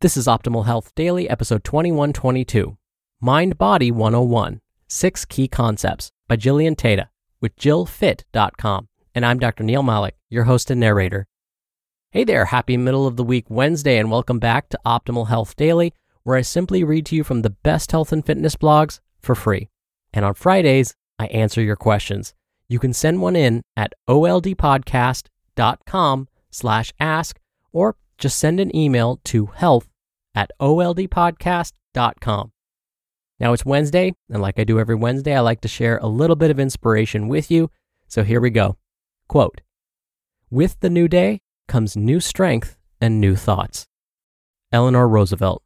This 0.00 0.16
is 0.16 0.28
Optimal 0.28 0.64
Health 0.64 0.94
Daily, 0.94 1.28
episode 1.28 1.64
2122 1.64 2.78
Mind 3.20 3.58
Body 3.58 3.90
101 3.90 4.60
Six 4.86 5.24
Key 5.24 5.48
Concepts 5.48 6.12
by 6.28 6.36
Jillian 6.36 6.76
Teta 6.76 7.08
with 7.40 7.56
JillFit.com. 7.56 8.88
And 9.12 9.26
I'm 9.26 9.40
Dr. 9.40 9.64
Neal 9.64 9.82
Malik, 9.82 10.14
your 10.30 10.44
host 10.44 10.70
and 10.70 10.78
narrator. 10.78 11.26
Hey 12.12 12.22
there, 12.22 12.44
happy 12.44 12.76
middle 12.76 13.08
of 13.08 13.16
the 13.16 13.24
week 13.24 13.46
Wednesday, 13.48 13.98
and 13.98 14.08
welcome 14.08 14.38
back 14.38 14.68
to 14.68 14.78
Optimal 14.86 15.26
Health 15.26 15.56
Daily, 15.56 15.92
where 16.22 16.36
I 16.36 16.42
simply 16.42 16.84
read 16.84 17.04
to 17.06 17.16
you 17.16 17.24
from 17.24 17.42
the 17.42 17.50
best 17.50 17.90
health 17.90 18.12
and 18.12 18.24
fitness 18.24 18.54
blogs 18.54 19.00
for 19.18 19.34
free. 19.34 19.68
And 20.12 20.24
on 20.24 20.34
Fridays, 20.34 20.94
I 21.18 21.26
answer 21.26 21.60
your 21.60 21.74
questions. 21.74 22.34
You 22.68 22.78
can 22.78 22.92
send 22.92 23.20
one 23.20 23.34
in 23.34 23.62
at 23.76 23.94
oldpodcast.com 24.08 26.28
slash 26.52 26.92
ask 27.00 27.40
or 27.72 27.96
just 28.18 28.38
send 28.38 28.60
an 28.60 28.74
email 28.74 29.20
to 29.24 29.46
health 29.46 29.88
at 30.34 30.50
oldpodcast.com. 30.60 32.52
Now 33.40 33.52
it's 33.52 33.64
Wednesday, 33.64 34.14
and 34.28 34.42
like 34.42 34.58
I 34.58 34.64
do 34.64 34.80
every 34.80 34.96
Wednesday, 34.96 35.34
I 35.34 35.40
like 35.40 35.60
to 35.60 35.68
share 35.68 35.98
a 35.98 36.08
little 36.08 36.36
bit 36.36 36.50
of 36.50 36.58
inspiration 36.58 37.28
with 37.28 37.50
you. 37.50 37.70
So 38.08 38.24
here 38.24 38.40
we 38.40 38.50
go. 38.50 38.76
Quote 39.28 39.60
With 40.50 40.80
the 40.80 40.90
new 40.90 41.06
day 41.06 41.40
comes 41.68 41.96
new 41.96 42.18
strength 42.18 42.76
and 43.00 43.20
new 43.20 43.36
thoughts. 43.36 43.86
Eleanor 44.72 45.08
Roosevelt. 45.08 45.62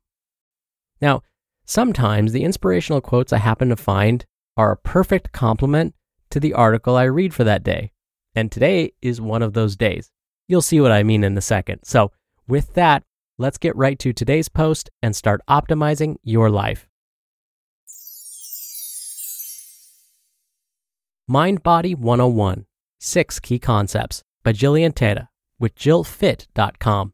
Now, 1.00 1.22
sometimes 1.64 2.32
the 2.32 2.44
inspirational 2.44 3.00
quotes 3.00 3.32
I 3.32 3.38
happen 3.38 3.70
to 3.70 3.76
find 3.76 4.24
are 4.56 4.72
a 4.72 4.76
perfect 4.76 5.32
complement 5.32 5.94
to 6.30 6.38
the 6.38 6.54
article 6.54 6.96
I 6.96 7.04
read 7.04 7.32
for 7.32 7.44
that 7.44 7.62
day. 7.62 7.92
And 8.34 8.50
today 8.50 8.92
is 9.00 9.20
one 9.20 9.42
of 9.42 9.54
those 9.54 9.76
days. 9.76 10.10
You'll 10.46 10.62
see 10.62 10.80
what 10.80 10.92
I 10.92 11.02
mean 11.02 11.24
in 11.24 11.36
a 11.36 11.42
second. 11.42 11.80
So, 11.84 12.12
with 12.46 12.74
that, 12.74 13.02
let's 13.38 13.58
get 13.58 13.76
right 13.76 13.98
to 13.98 14.12
today's 14.12 14.48
post 14.48 14.90
and 15.02 15.14
start 15.14 15.40
optimizing 15.48 16.16
your 16.22 16.50
life. 16.50 16.88
Mind 21.28 21.62
Body 21.62 21.94
101 21.94 22.66
Six 22.98 23.40
Key 23.40 23.58
Concepts 23.58 24.22
by 24.42 24.52
Jillian 24.52 24.94
Teta 24.94 25.28
with 25.58 25.74
JillFit.com. 25.74 27.12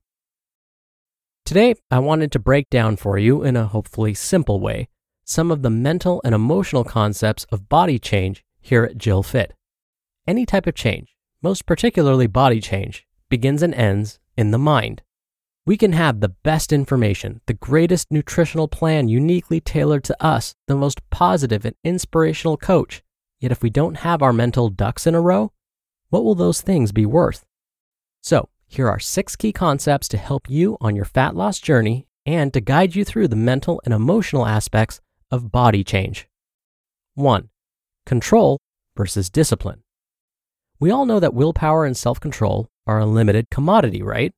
Today, 1.44 1.74
I 1.90 1.98
wanted 1.98 2.32
to 2.32 2.38
break 2.38 2.68
down 2.68 2.96
for 2.96 3.16
you, 3.16 3.42
in 3.42 3.56
a 3.56 3.66
hopefully 3.66 4.14
simple 4.14 4.60
way, 4.60 4.88
some 5.24 5.50
of 5.50 5.62
the 5.62 5.70
mental 5.70 6.20
and 6.24 6.34
emotional 6.34 6.84
concepts 6.84 7.44
of 7.52 7.68
body 7.68 7.98
change 7.98 8.44
here 8.60 8.84
at 8.84 8.98
Jill 8.98 9.22
Fit. 9.22 9.54
Any 10.26 10.44
type 10.44 10.66
of 10.66 10.74
change, 10.74 11.14
most 11.42 11.64
particularly 11.64 12.26
body 12.26 12.60
change, 12.60 13.06
begins 13.28 13.62
and 13.62 13.74
ends 13.74 14.18
in 14.36 14.50
the 14.50 14.58
mind. 14.58 15.02
We 15.68 15.76
can 15.76 15.92
have 15.92 16.20
the 16.20 16.30
best 16.30 16.72
information, 16.72 17.42
the 17.44 17.52
greatest 17.52 18.10
nutritional 18.10 18.68
plan 18.68 19.08
uniquely 19.08 19.60
tailored 19.60 20.02
to 20.04 20.16
us, 20.24 20.54
the 20.66 20.74
most 20.74 21.02
positive 21.10 21.66
and 21.66 21.76
inspirational 21.84 22.56
coach. 22.56 23.02
Yet 23.38 23.52
if 23.52 23.62
we 23.62 23.68
don't 23.68 23.98
have 23.98 24.22
our 24.22 24.32
mental 24.32 24.70
ducks 24.70 25.06
in 25.06 25.14
a 25.14 25.20
row, 25.20 25.52
what 26.08 26.24
will 26.24 26.34
those 26.34 26.62
things 26.62 26.90
be 26.90 27.04
worth? 27.04 27.44
So, 28.22 28.48
here 28.66 28.88
are 28.88 28.98
six 28.98 29.36
key 29.36 29.52
concepts 29.52 30.08
to 30.08 30.16
help 30.16 30.48
you 30.48 30.78
on 30.80 30.96
your 30.96 31.04
fat 31.04 31.36
loss 31.36 31.58
journey 31.58 32.06
and 32.24 32.50
to 32.54 32.62
guide 32.62 32.94
you 32.94 33.04
through 33.04 33.28
the 33.28 33.36
mental 33.36 33.82
and 33.84 33.92
emotional 33.92 34.46
aspects 34.46 35.02
of 35.30 35.52
body 35.52 35.84
change. 35.84 36.26
1. 37.14 37.50
Control 38.06 38.58
versus 38.96 39.28
discipline. 39.28 39.82
We 40.80 40.90
all 40.90 41.04
know 41.04 41.20
that 41.20 41.34
willpower 41.34 41.84
and 41.84 41.94
self 41.94 42.18
control 42.18 42.70
are 42.86 43.00
a 43.00 43.04
limited 43.04 43.50
commodity, 43.50 44.02
right? 44.02 44.32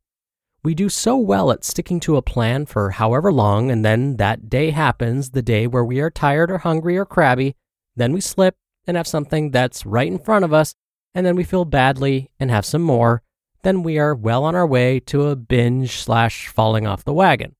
We 0.63 0.75
do 0.75 0.91
so 0.91 1.17
well 1.17 1.51
at 1.51 1.65
sticking 1.65 2.01
to 2.01 2.17
a 2.17 2.23
plan 2.23 2.67
for 2.67 2.91
however 2.91 3.33
long, 3.33 3.71
and 3.71 3.83
then 3.83 4.17
that 4.19 4.51
day 4.51 4.71
happens, 4.71 5.31
the 5.31 5.41
day 5.41 5.67
where 5.67 5.85
we 5.85 6.01
are 6.01 6.11
tired 6.11 6.51
or 6.51 6.59
hungry 6.59 6.99
or 6.99 7.07
crabby. 7.07 7.57
Then 7.97 8.13
we 8.13 8.21
slip 8.21 8.57
and 8.87 8.97
have 8.97 9.07
something 9.07 9.51
that's 9.51 9.87
right 9.87 10.07
in 10.07 10.19
front 10.19 10.45
of 10.45 10.53
us, 10.53 10.75
and 11.15 11.25
then 11.25 11.35
we 11.35 11.45
feel 11.45 11.65
badly 11.65 12.31
and 12.39 12.51
have 12.51 12.67
some 12.67 12.83
more. 12.83 13.23
Then 13.63 13.83
we 13.83 13.99
are 13.99 14.15
well 14.15 14.45
on 14.45 14.55
our 14.55 14.67
way 14.67 15.01
to 15.01 15.29
a 15.29 15.37
binge 15.37 15.97
slash 15.97 16.49
falling 16.49 16.87
off 16.87 17.05
the 17.05 17.15
wagon. 17.15 17.57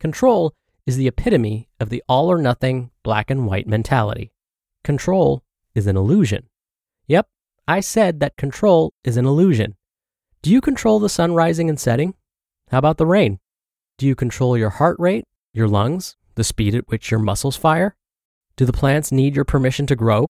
Control 0.00 0.54
is 0.86 0.96
the 0.96 1.08
epitome 1.08 1.68
of 1.78 1.90
the 1.90 2.02
all 2.08 2.32
or 2.32 2.38
nothing 2.38 2.90
black 3.02 3.30
and 3.30 3.46
white 3.46 3.66
mentality. 3.66 4.32
Control 4.82 5.44
is 5.74 5.86
an 5.86 5.96
illusion. 5.96 6.48
Yep, 7.06 7.28
I 7.68 7.80
said 7.80 8.20
that 8.20 8.36
control 8.36 8.94
is 9.04 9.18
an 9.18 9.26
illusion. 9.26 9.76
Do 10.40 10.50
you 10.50 10.60
control 10.60 10.98
the 10.98 11.08
sun 11.08 11.34
rising 11.34 11.68
and 11.68 11.78
setting? 11.78 12.14
How 12.72 12.78
about 12.78 12.96
the 12.96 13.04
rain? 13.04 13.38
Do 13.98 14.06
you 14.06 14.14
control 14.14 14.56
your 14.56 14.70
heart 14.70 14.96
rate, 14.98 15.26
your 15.52 15.68
lungs, 15.68 16.16
the 16.36 16.42
speed 16.42 16.74
at 16.74 16.88
which 16.88 17.10
your 17.10 17.20
muscles 17.20 17.54
fire? 17.54 17.96
Do 18.56 18.64
the 18.64 18.72
plants 18.72 19.12
need 19.12 19.36
your 19.36 19.44
permission 19.44 19.86
to 19.88 19.94
grow? 19.94 20.26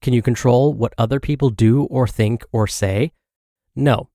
Can 0.00 0.12
you 0.12 0.22
control 0.22 0.72
what 0.72 0.94
other 0.96 1.18
people 1.18 1.50
do 1.50 1.82
or 1.86 2.06
think 2.06 2.44
or 2.52 2.68
say? 2.68 3.10
No. 3.74 4.08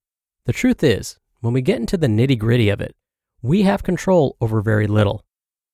The 0.46 0.54
truth 0.54 0.86
is, 0.86 1.20
when 1.42 1.52
we 1.52 1.62
get 1.62 1.80
into 1.80 1.98
the 1.98 2.08
nitty 2.08 2.40
gritty 2.40 2.70
of 2.70 2.80
it, 2.80 2.96
we 3.42 3.64
have 3.64 3.84
control 3.84 4.38
over 4.40 4.62
very 4.62 4.88
little. 4.88 5.26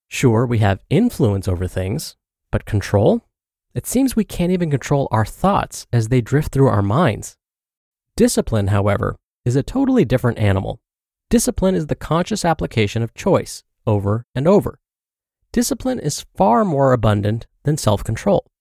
Sure, 0.08 0.44
we 0.44 0.58
have 0.58 0.84
influence 0.90 1.48
over 1.48 1.68
things, 1.68 2.16
but 2.50 2.66
control? 2.66 3.28
It 3.76 3.86
seems 3.86 4.16
we 4.16 4.24
can't 4.24 4.52
even 4.52 4.72
control 4.72 5.08
our 5.12 5.24
thoughts 5.24 5.86
as 5.94 6.08
they 6.08 6.20
drift 6.20 6.52
through 6.52 6.68
our 6.68 6.82
minds. 6.82 7.38
Discipline, 8.18 8.70
however, 8.70 9.18
is 9.46 9.56
a 9.56 9.62
totally 9.62 10.04
different 10.04 10.40
animal. 10.40 10.82
Discipline 11.32 11.76
is 11.76 11.88
the 11.88 11.96
conscious 11.96 12.44
application 12.44 13.02
of 13.02 13.14
choice 13.14 13.64
over 13.88 14.26
and 14.36 14.50
over. 14.50 14.82
Discipline 15.54 15.98
is 15.98 16.26
far 16.36 16.66
more 16.66 16.92
abundant 16.92 17.48
than 17.64 17.78
self 17.78 18.04
control. 18.04 18.52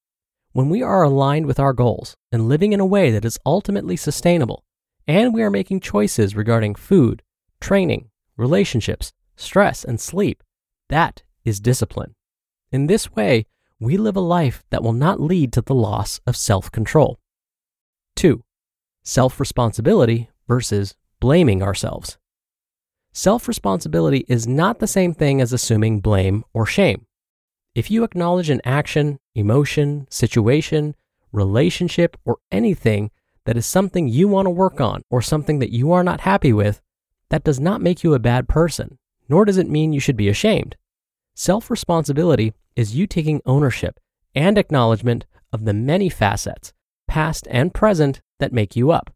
When 0.53 0.69
we 0.69 0.81
are 0.81 1.03
aligned 1.03 1.47
with 1.47 1.59
our 1.59 1.73
goals 1.73 2.15
and 2.31 2.49
living 2.49 2.73
in 2.73 2.79
a 2.79 2.87
way 2.87 3.11
that 3.11 3.25
is 3.25 3.41
ultimately 3.45 3.97
sustainable, 3.97 4.63
and 5.05 5.35
we 5.35 5.43
are 5.43 5.51
making 5.51 5.81
choices 5.81 6.37
regarding 6.37 6.77
food, 6.77 7.25
training, 7.61 8.09
relationships, 8.37 9.13
stress, 9.35 9.83
and 9.83 10.01
sleep, 10.01 10.41
that 10.91 11.25
is 11.45 11.59
discipline. 11.59 12.15
In 12.71 12.87
this 12.87 13.11
way, 13.11 13.47
we 13.81 13.97
live 13.97 14.15
a 14.15 14.21
life 14.21 14.63
that 14.71 14.85
will 14.85 14.93
not 14.93 15.21
lead 15.21 15.53
to 15.55 15.61
the 15.61 15.75
loss 15.75 16.21
of 16.25 16.37
self 16.37 16.71
control. 16.71 17.19
2. 18.15 18.45
self 19.03 19.41
responsibility 19.41 20.31
versus 20.47 20.95
blaming 21.19 21.65
ourselves. 21.65 22.17
Self 23.13 23.49
responsibility 23.49 24.25
is 24.29 24.47
not 24.47 24.79
the 24.79 24.87
same 24.87 25.15
thing 25.15 25.41
as 25.41 25.53
assuming 25.53 26.01
blame 26.01 26.45
or 26.55 26.65
shame. 26.65 27.07
If 27.75 27.91
you 27.91 28.05
acknowledge 28.05 28.51
an 28.51 28.61
action, 28.65 29.19
emotion, 29.35 30.07
situation, 30.11 30.95
relationship, 31.33 32.17
or 32.25 32.39
anything 32.53 33.11
that 33.47 33.57
is 33.57 33.67
something 33.67 34.07
you 34.07 34.29
want 34.29 34.47
to 34.47 34.51
work 34.51 34.81
on 34.81 35.03
or 35.11 35.23
something 35.23 35.59
that 35.59 35.73
you 35.73 35.91
are 35.91 36.05
not 36.05 36.21
happy 36.21 36.53
with, 36.53 36.81
that 37.31 37.43
does 37.43 37.59
not 37.59 37.81
make 37.81 38.05
you 38.05 38.15
a 38.15 38.21
bad 38.21 38.49
person, 38.49 38.99
nor 39.29 39.45
does 39.45 39.59
it 39.59 39.69
mean 39.69 39.93
you 39.93 40.01
should 40.01 40.17
be 40.17 40.29
ashamed. 40.29 40.77
Self 41.35 41.69
responsibility 41.69 42.53
is 42.77 42.95
you 42.95 43.09
taking 43.09 43.43
ownership 43.45 43.99
and 44.37 44.57
acknowledgement 44.57 45.27
of 45.53 45.65
the 45.65 45.75
many 45.75 46.09
facets, 46.09 46.73
past 47.09 47.49
and 47.51 47.75
present, 47.75 48.21
that 48.39 48.53
make 48.53 48.77
you 48.77 48.93
up. 48.93 49.13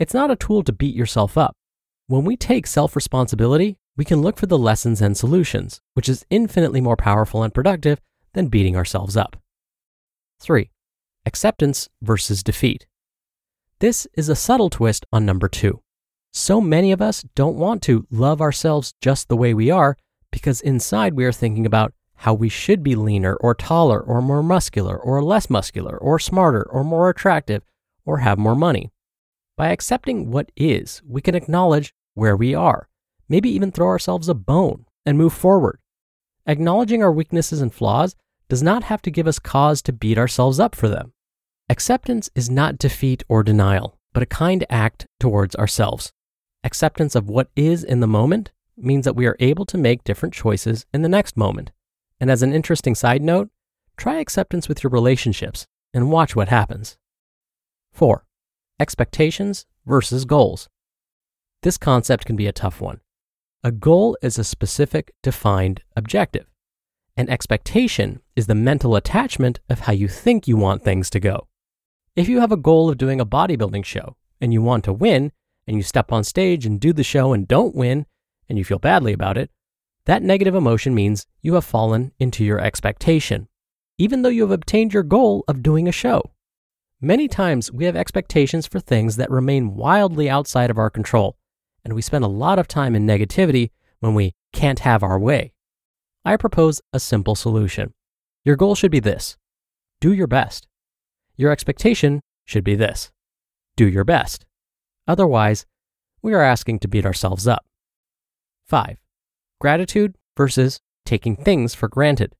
It's 0.00 0.14
not 0.14 0.30
a 0.32 0.36
tool 0.36 0.64
to 0.64 0.72
beat 0.72 0.96
yourself 0.96 1.38
up. 1.38 1.56
When 2.10 2.24
we 2.24 2.36
take 2.36 2.66
self 2.66 2.96
responsibility, 2.96 3.76
we 3.96 4.04
can 4.04 4.20
look 4.20 4.36
for 4.36 4.46
the 4.46 4.58
lessons 4.58 5.00
and 5.00 5.16
solutions, 5.16 5.80
which 5.94 6.08
is 6.08 6.26
infinitely 6.28 6.80
more 6.80 6.96
powerful 6.96 7.44
and 7.44 7.54
productive 7.54 8.00
than 8.32 8.48
beating 8.48 8.74
ourselves 8.74 9.16
up. 9.16 9.36
3. 10.40 10.72
Acceptance 11.24 11.88
versus 12.02 12.42
defeat. 12.42 12.88
This 13.78 14.08
is 14.14 14.28
a 14.28 14.34
subtle 14.34 14.70
twist 14.70 15.06
on 15.12 15.24
number 15.24 15.46
two. 15.46 15.82
So 16.32 16.60
many 16.60 16.90
of 16.90 17.00
us 17.00 17.24
don't 17.36 17.54
want 17.54 17.80
to 17.82 18.08
love 18.10 18.40
ourselves 18.40 18.92
just 19.00 19.28
the 19.28 19.36
way 19.36 19.54
we 19.54 19.70
are 19.70 19.96
because 20.32 20.60
inside 20.62 21.14
we 21.14 21.24
are 21.24 21.30
thinking 21.30 21.64
about 21.64 21.92
how 22.16 22.34
we 22.34 22.48
should 22.48 22.82
be 22.82 22.96
leaner 22.96 23.36
or 23.36 23.54
taller 23.54 24.00
or 24.00 24.20
more 24.20 24.42
muscular 24.42 24.98
or 24.98 25.22
less 25.22 25.48
muscular 25.48 25.96
or 25.96 26.18
smarter 26.18 26.68
or 26.70 26.82
more 26.82 27.08
attractive 27.08 27.62
or 28.04 28.18
have 28.18 28.36
more 28.36 28.56
money. 28.56 28.90
By 29.56 29.68
accepting 29.68 30.32
what 30.32 30.50
is, 30.56 31.02
we 31.06 31.20
can 31.20 31.36
acknowledge 31.36 31.94
where 32.14 32.36
we 32.36 32.54
are, 32.54 32.88
maybe 33.28 33.50
even 33.50 33.70
throw 33.70 33.86
ourselves 33.86 34.28
a 34.28 34.34
bone 34.34 34.86
and 35.06 35.16
move 35.16 35.32
forward. 35.32 35.78
Acknowledging 36.46 37.02
our 37.02 37.12
weaknesses 37.12 37.60
and 37.60 37.72
flaws 37.72 38.16
does 38.48 38.62
not 38.62 38.84
have 38.84 39.02
to 39.02 39.10
give 39.10 39.26
us 39.26 39.38
cause 39.38 39.80
to 39.82 39.92
beat 39.92 40.18
ourselves 40.18 40.58
up 40.58 40.74
for 40.74 40.88
them. 40.88 41.12
Acceptance 41.68 42.28
is 42.34 42.50
not 42.50 42.78
defeat 42.78 43.22
or 43.28 43.42
denial, 43.42 43.96
but 44.12 44.22
a 44.22 44.26
kind 44.26 44.66
act 44.68 45.06
towards 45.20 45.54
ourselves. 45.54 46.12
Acceptance 46.64 47.14
of 47.14 47.28
what 47.28 47.48
is 47.54 47.84
in 47.84 48.00
the 48.00 48.06
moment 48.06 48.50
means 48.76 49.04
that 49.04 49.16
we 49.16 49.26
are 49.26 49.36
able 49.38 49.64
to 49.66 49.78
make 49.78 50.02
different 50.02 50.34
choices 50.34 50.84
in 50.92 51.02
the 51.02 51.08
next 51.08 51.36
moment. 51.36 51.70
And 52.18 52.30
as 52.30 52.42
an 52.42 52.52
interesting 52.52 52.94
side 52.94 53.22
note, 53.22 53.50
try 53.96 54.18
acceptance 54.18 54.68
with 54.68 54.82
your 54.82 54.90
relationships 54.90 55.66
and 55.94 56.10
watch 56.10 56.34
what 56.34 56.48
happens. 56.48 56.98
4. 57.92 58.24
Expectations 58.78 59.66
versus 59.86 60.24
goals. 60.24 60.68
This 61.62 61.76
concept 61.76 62.24
can 62.24 62.36
be 62.36 62.46
a 62.46 62.52
tough 62.52 62.80
one. 62.80 63.00
A 63.62 63.70
goal 63.70 64.16
is 64.22 64.38
a 64.38 64.44
specific, 64.44 65.12
defined 65.22 65.82
objective. 65.94 66.46
An 67.18 67.28
expectation 67.28 68.22
is 68.34 68.46
the 68.46 68.54
mental 68.54 68.96
attachment 68.96 69.60
of 69.68 69.80
how 69.80 69.92
you 69.92 70.08
think 70.08 70.48
you 70.48 70.56
want 70.56 70.82
things 70.82 71.10
to 71.10 71.20
go. 71.20 71.48
If 72.16 72.30
you 72.30 72.40
have 72.40 72.50
a 72.50 72.56
goal 72.56 72.88
of 72.88 72.96
doing 72.96 73.20
a 73.20 73.26
bodybuilding 73.26 73.84
show 73.84 74.16
and 74.40 74.54
you 74.54 74.62
want 74.62 74.84
to 74.84 74.92
win, 74.94 75.32
and 75.66 75.76
you 75.76 75.82
step 75.82 76.10
on 76.10 76.24
stage 76.24 76.64
and 76.64 76.80
do 76.80 76.94
the 76.94 77.04
show 77.04 77.34
and 77.34 77.46
don't 77.46 77.74
win, 77.74 78.06
and 78.48 78.56
you 78.56 78.64
feel 78.64 78.78
badly 78.78 79.12
about 79.12 79.36
it, 79.36 79.50
that 80.06 80.22
negative 80.22 80.54
emotion 80.54 80.94
means 80.94 81.26
you 81.42 81.54
have 81.54 81.64
fallen 81.64 82.12
into 82.18 82.42
your 82.42 82.58
expectation, 82.58 83.48
even 83.98 84.22
though 84.22 84.30
you 84.30 84.42
have 84.42 84.50
obtained 84.50 84.94
your 84.94 85.02
goal 85.02 85.44
of 85.46 85.62
doing 85.62 85.86
a 85.86 85.92
show. 85.92 86.22
Many 87.02 87.28
times 87.28 87.70
we 87.70 87.84
have 87.84 87.96
expectations 87.96 88.66
for 88.66 88.80
things 88.80 89.16
that 89.16 89.30
remain 89.30 89.74
wildly 89.74 90.30
outside 90.30 90.70
of 90.70 90.78
our 90.78 90.90
control, 90.90 91.36
and 91.84 91.94
we 91.94 92.02
spend 92.02 92.24
a 92.24 92.28
lot 92.28 92.58
of 92.58 92.68
time 92.68 92.94
in 92.94 93.06
negativity 93.06 93.70
when 94.00 94.14
we 94.14 94.32
can't 94.52 94.80
have 94.80 95.02
our 95.02 95.18
way. 95.18 95.52
I 96.24 96.36
propose 96.36 96.80
a 96.92 97.00
simple 97.00 97.34
solution. 97.34 97.94
Your 98.44 98.56
goal 98.56 98.74
should 98.74 98.90
be 98.90 99.00
this 99.00 99.36
do 100.00 100.12
your 100.12 100.26
best. 100.26 100.66
Your 101.36 101.50
expectation 101.50 102.20
should 102.44 102.64
be 102.64 102.74
this 102.74 103.10
do 103.76 103.86
your 103.86 104.04
best. 104.04 104.44
Otherwise, 105.06 105.66
we 106.22 106.34
are 106.34 106.42
asking 106.42 106.78
to 106.80 106.88
beat 106.88 107.06
ourselves 107.06 107.46
up. 107.46 107.64
5. 108.66 108.98
Gratitude 109.60 110.16
versus 110.36 110.80
taking 111.04 111.36
things 111.36 111.74
for 111.74 111.88
granted. 111.88 112.34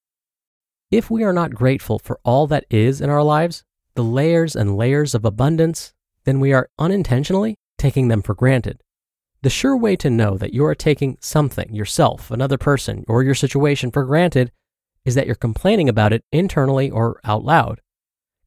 If 0.90 1.10
we 1.10 1.24
are 1.24 1.32
not 1.32 1.54
grateful 1.54 1.98
for 1.98 2.20
all 2.24 2.46
that 2.48 2.66
is 2.70 3.00
in 3.00 3.10
our 3.10 3.22
lives, 3.22 3.64
the 3.94 4.04
layers 4.04 4.54
and 4.54 4.76
layers 4.76 5.14
of 5.14 5.24
abundance, 5.24 5.92
then 6.24 6.40
we 6.40 6.52
are 6.52 6.68
unintentionally 6.78 7.56
taking 7.78 8.08
them 8.08 8.22
for 8.22 8.34
granted. 8.34 8.80
The 9.42 9.50
sure 9.50 9.76
way 9.76 9.96
to 9.96 10.10
know 10.10 10.36
that 10.36 10.52
you 10.52 10.64
are 10.66 10.74
taking 10.74 11.16
something, 11.20 11.74
yourself, 11.74 12.30
another 12.30 12.58
person, 12.58 13.04
or 13.08 13.22
your 13.22 13.34
situation 13.34 13.90
for 13.90 14.04
granted 14.04 14.52
is 15.04 15.14
that 15.14 15.26
you're 15.26 15.34
complaining 15.34 15.88
about 15.88 16.12
it 16.12 16.24
internally 16.30 16.90
or 16.90 17.20
out 17.24 17.42
loud. 17.42 17.80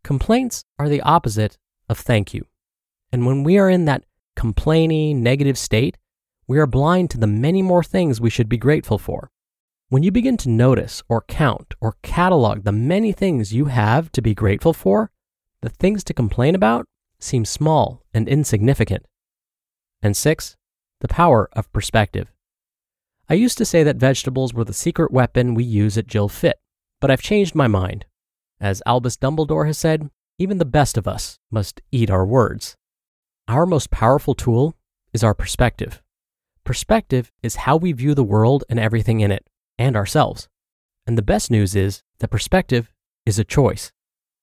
Complaints 0.04 0.66
are 0.78 0.90
the 0.90 1.02
opposite 1.02 1.58
of 1.90 1.98
thank 1.98 2.34
you. 2.34 2.46
And 3.12 3.26
when 3.26 3.44
we 3.44 3.58
are 3.58 3.70
in 3.70 3.86
that 3.86 4.04
complaining, 4.36 5.24
negative 5.24 5.58
state, 5.58 5.98
we 6.48 6.60
are 6.60 6.68
blind 6.68 7.10
to 7.12 7.18
the 7.18 7.28
many 7.28 7.62
more 7.62 7.84
things 7.84 8.22
we 8.22 8.30
should 8.30 8.50
be 8.50 8.58
grateful 8.58 9.00
for. 9.00 9.32
When 9.90 10.04
you 10.04 10.12
begin 10.12 10.38
to 10.38 10.50
notice 10.50 11.02
or 11.08 11.24
count 11.28 11.74
or 11.80 11.98
catalog 12.04 12.64
the 12.64 12.72
many 12.72 13.12
things 13.12 13.54
you 13.54 13.66
have 13.66 14.12
to 14.12 14.22
be 14.22 14.36
grateful 14.36 14.74
for, 14.74 15.10
the 15.62 15.70
things 15.70 16.04
to 16.06 16.14
complain 16.14 16.54
about 16.54 16.86
seem 17.20 17.46
small 17.46 18.04
and 18.14 18.28
insignificant. 18.28 19.06
And 20.02 20.18
six, 20.18 20.58
the 21.04 21.08
power 21.10 21.50
of 21.52 21.72
perspective. 21.74 22.32
I 23.30 23.34
used 23.34 23.58
to 23.58 23.66
say 23.66 23.84
that 23.84 23.98
vegetables 23.98 24.54
were 24.54 24.64
the 24.64 24.74
secret 24.74 25.12
weapon 25.12 25.54
we 25.54 25.66
use 25.66 25.98
at 25.98 26.08
Jill 26.08 26.30
Fit, 26.30 26.62
but 27.02 27.12
I've 27.12 27.22
changed 27.22 27.54
my 27.54 27.68
mind. 27.68 28.06
As 28.62 28.82
Albus 28.86 29.18
Dumbledore 29.18 29.68
has 29.68 29.78
said, 29.78 30.10
even 30.40 30.60
the 30.60 30.66
best 30.66 30.98
of 30.98 31.06
us 31.06 31.40
must 31.52 31.82
eat 31.92 32.10
our 32.10 32.26
words. 32.26 32.78
Our 33.50 33.66
most 33.66 33.92
powerful 33.92 34.34
tool 34.34 34.76
is 35.12 35.26
our 35.26 35.34
perspective. 35.34 36.02
Perspective 36.64 37.34
is 37.44 37.58
how 37.58 37.76
we 37.76 37.92
view 37.92 38.16
the 38.16 38.24
world 38.24 38.64
and 38.70 38.80
everything 38.80 39.20
in 39.20 39.30
it, 39.30 39.46
and 39.78 39.98
ourselves. 39.98 40.48
And 41.06 41.18
the 41.18 41.22
best 41.22 41.52
news 41.52 41.76
is 41.76 42.02
that 42.20 42.30
perspective 42.30 42.94
is 43.26 43.38
a 43.38 43.44
choice. 43.44 43.92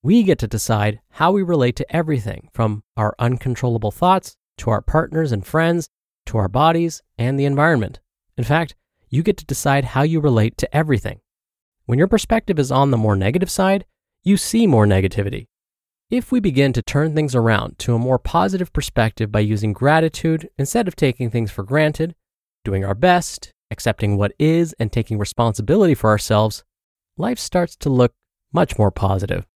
We 0.02 0.22
get 0.24 0.38
to 0.40 0.46
decide 0.46 1.00
how 1.12 1.32
we 1.32 1.42
relate 1.42 1.76
to 1.76 1.96
everything 1.96 2.50
from 2.52 2.82
our 2.98 3.14
uncontrollable 3.18 3.90
thoughts 3.90 4.36
to 4.58 4.68
our 4.68 4.82
partners 4.82 5.32
and 5.32 5.46
friends 5.46 5.88
to 6.26 6.38
our 6.38 6.48
bodies 6.48 7.02
and 7.18 7.38
the 7.38 7.44
environment. 7.44 8.00
In 8.36 8.44
fact, 8.44 8.74
you 9.08 9.22
get 9.22 9.36
to 9.38 9.44
decide 9.44 9.84
how 9.84 10.02
you 10.02 10.20
relate 10.20 10.56
to 10.58 10.76
everything. 10.76 11.20
When 11.86 11.98
your 11.98 12.08
perspective 12.08 12.58
is 12.58 12.70
on 12.70 12.90
the 12.90 12.96
more 12.96 13.16
negative 13.16 13.50
side, 13.50 13.84
you 14.22 14.36
see 14.36 14.66
more 14.66 14.86
negativity. 14.86 15.48
If 16.10 16.32
we 16.32 16.40
begin 16.40 16.72
to 16.72 16.82
turn 16.82 17.14
things 17.14 17.34
around 17.34 17.78
to 17.80 17.94
a 17.94 17.98
more 17.98 18.18
positive 18.18 18.72
perspective 18.72 19.30
by 19.30 19.40
using 19.40 19.72
gratitude 19.72 20.48
instead 20.58 20.88
of 20.88 20.96
taking 20.96 21.30
things 21.30 21.50
for 21.50 21.62
granted, 21.62 22.14
doing 22.64 22.84
our 22.84 22.94
best, 22.94 23.52
accepting 23.70 24.16
what 24.16 24.32
is, 24.38 24.74
and 24.78 24.92
taking 24.92 25.18
responsibility 25.18 25.94
for 25.94 26.10
ourselves, 26.10 26.64
life 27.16 27.38
starts 27.38 27.76
to 27.76 27.90
look 27.90 28.12
much 28.52 28.78
more 28.78 28.90
positive. 28.90 29.46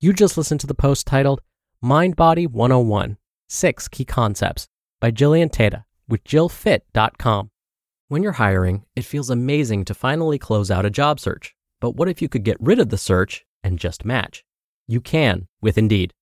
You 0.00 0.12
just 0.12 0.36
listened 0.36 0.60
to 0.60 0.66
the 0.66 0.74
post 0.74 1.06
titled 1.06 1.40
Mind 1.84 2.16
Body 2.16 2.46
101 2.46 3.18
Six 3.46 3.88
Key 3.88 4.06
Concepts 4.06 4.66
by 5.02 5.10
Jillian 5.10 5.52
Teta 5.52 5.84
with 6.08 6.24
JillFit.com. 6.24 7.50
When 8.08 8.22
you're 8.22 8.32
hiring, 8.32 8.86
it 8.96 9.04
feels 9.04 9.28
amazing 9.28 9.84
to 9.84 9.92
finally 9.92 10.38
close 10.38 10.70
out 10.70 10.86
a 10.86 10.90
job 10.90 11.20
search. 11.20 11.54
But 11.82 11.90
what 11.90 12.08
if 12.08 12.22
you 12.22 12.28
could 12.30 12.42
get 12.42 12.56
rid 12.58 12.80
of 12.80 12.88
the 12.88 12.96
search 12.96 13.44
and 13.62 13.78
just 13.78 14.02
match? 14.02 14.42
You 14.88 15.02
can 15.02 15.46
with 15.60 15.76
Indeed. 15.76 16.14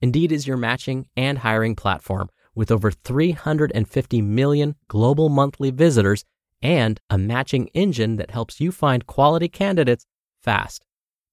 Indeed 0.00 0.32
is 0.32 0.46
your 0.46 0.56
matching 0.56 1.06
and 1.14 1.40
hiring 1.40 1.76
platform 1.76 2.30
with 2.54 2.70
over 2.70 2.90
350 2.90 4.22
million 4.22 4.74
global 4.88 5.28
monthly 5.28 5.70
visitors 5.70 6.24
and 6.62 6.98
a 7.10 7.18
matching 7.18 7.66
engine 7.74 8.16
that 8.16 8.30
helps 8.30 8.58
you 8.58 8.72
find 8.72 9.06
quality 9.06 9.48
candidates 9.50 10.06
fast. 10.42 10.86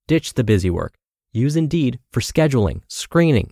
Ditch 0.07 0.33
the 0.33 0.43
busy 0.43 0.69
work 0.69 0.95
Use 1.31 1.55
Indeed 1.55 1.99
for 2.11 2.19
scheduling, 2.19 2.81
screening, 2.87 3.51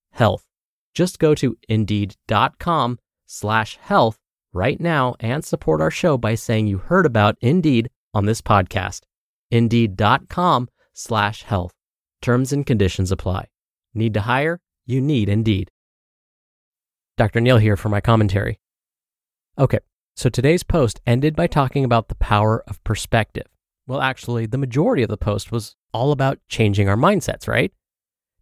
health. 0.11 0.45
Just 0.93 1.19
go 1.19 1.33
to 1.35 1.57
indeed.com 1.69 2.99
slash 3.25 3.77
health 3.77 4.17
right 4.53 4.79
now 4.79 5.15
and 5.19 5.43
support 5.43 5.81
our 5.81 5.91
show 5.91 6.17
by 6.17 6.35
saying 6.35 6.67
you 6.67 6.79
heard 6.79 7.05
about 7.05 7.37
Indeed 7.41 7.89
on 8.13 8.25
this 8.25 8.41
podcast. 8.41 9.01
Indeed.com 9.49 10.69
slash 10.93 11.43
health. 11.43 11.73
Terms 12.21 12.53
and 12.53 12.65
conditions 12.65 13.11
apply. 13.11 13.47
Need 13.93 14.13
to 14.13 14.21
hire? 14.21 14.59
You 14.85 15.01
need 15.01 15.29
Indeed. 15.29 15.71
Dr. 17.17 17.41
Neal 17.41 17.57
here 17.57 17.77
for 17.77 17.89
my 17.89 18.01
commentary. 18.01 18.59
Okay, 19.57 19.79
so 20.15 20.29
today's 20.29 20.63
post 20.63 21.01
ended 21.05 21.35
by 21.35 21.47
talking 21.47 21.83
about 21.83 22.07
the 22.07 22.15
power 22.15 22.63
of 22.67 22.83
perspective. 22.83 23.47
Well, 23.87 24.01
actually, 24.01 24.45
the 24.45 24.57
majority 24.57 25.03
of 25.03 25.09
the 25.09 25.17
post 25.17 25.51
was 25.51 25.75
all 25.93 26.11
about 26.11 26.39
changing 26.47 26.87
our 26.87 26.95
mindsets, 26.95 27.47
right? 27.47 27.71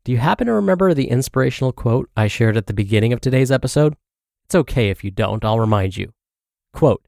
Do 0.05 0.11
you 0.11 0.17
happen 0.17 0.47
to 0.47 0.53
remember 0.53 0.93
the 0.93 1.09
inspirational 1.09 1.73
quote 1.73 2.09
I 2.15 2.27
shared 2.27 2.57
at 2.57 2.67
the 2.67 2.73
beginning 2.73 3.11
of 3.11 3.19
today's 3.19 3.51
episode? 3.51 3.95
It's 4.45 4.55
okay 4.55 4.89
if 4.89 5.03
you 5.03 5.11
don't, 5.11 5.43
I'll 5.43 5.59
remind 5.59 5.97
you. 5.97 6.13
Quote 6.73 7.05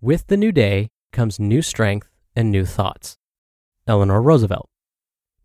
With 0.00 0.26
the 0.26 0.36
new 0.36 0.52
day 0.52 0.90
comes 1.12 1.38
new 1.38 1.62
strength 1.62 2.08
and 2.34 2.50
new 2.50 2.64
thoughts. 2.64 3.16
Eleanor 3.86 4.20
Roosevelt. 4.20 4.68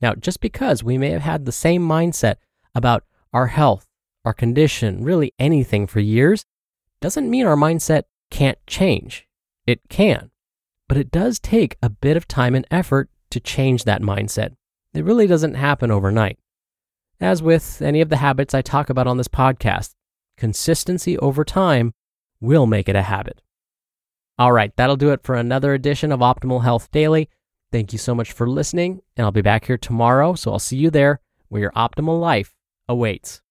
Now, 0.01 0.15
just 0.15 0.39
because 0.39 0.83
we 0.83 0.97
may 0.97 1.11
have 1.11 1.21
had 1.21 1.45
the 1.45 1.51
same 1.51 1.87
mindset 1.87 2.35
about 2.73 3.03
our 3.33 3.47
health, 3.47 3.85
our 4.25 4.33
condition, 4.33 5.03
really 5.03 5.33
anything 5.37 5.87
for 5.87 5.99
years, 5.99 6.45
doesn't 7.01 7.29
mean 7.29 7.45
our 7.45 7.55
mindset 7.55 8.03
can't 8.31 8.57
change. 8.65 9.27
It 9.67 9.81
can. 9.89 10.31
But 10.87 10.97
it 10.97 11.11
does 11.11 11.39
take 11.39 11.77
a 11.83 11.89
bit 11.89 12.17
of 12.17 12.27
time 12.27 12.55
and 12.55 12.65
effort 12.71 13.09
to 13.29 13.39
change 13.39 13.83
that 13.83 14.01
mindset. 14.01 14.55
It 14.93 15.03
really 15.03 15.27
doesn't 15.27 15.53
happen 15.53 15.91
overnight. 15.91 16.39
As 17.21 17.43
with 17.43 17.81
any 17.81 17.99
of 17.99 18.09
the 18.09 18.17
habits 18.17 18.53
I 18.53 18.61
talk 18.61 18.89
about 18.89 19.07
on 19.07 19.17
this 19.17 19.27
podcast, 19.27 19.95
consistency 20.37 21.17
over 21.17 21.43
time 21.43 21.93
will 22.39 22.65
make 22.65 22.87
it 22.87 22.95
a 22.95 23.01
habit. 23.01 23.41
All 24.37 24.53
right, 24.53 24.73
that'll 24.77 24.95
do 24.95 25.11
it 25.11 25.23
for 25.23 25.35
another 25.35 25.73
edition 25.73 26.13
of 26.13 26.21
Optimal 26.21 26.63
Health 26.63 26.89
Daily. 26.91 27.29
Thank 27.73 27.91
you 27.91 27.99
so 27.99 28.15
much 28.15 28.31
for 28.31 28.47
listening, 28.49 29.01
and 29.17 29.25
I'll 29.25 29.31
be 29.31 29.41
back 29.41 29.65
here 29.65 29.77
tomorrow, 29.77 30.33
so 30.35 30.53
I'll 30.53 30.59
see 30.59 30.77
you 30.77 30.89
there 30.89 31.19
where 31.49 31.61
your 31.61 31.71
optimal 31.71 32.21
life 32.21 32.55
awaits. 32.87 33.41